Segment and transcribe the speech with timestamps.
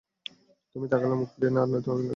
[0.75, 2.09] তুমি তাকালে মুখ ফিরিয়ে নেয়, আর নয়তো তাকিয়েই থাকে।